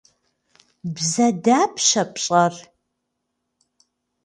Bze 0.93 1.27
dapşe 1.43 2.03
pş'ere? 2.13 2.63